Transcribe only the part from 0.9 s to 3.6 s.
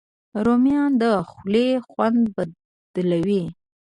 د خولې خوند بدلوي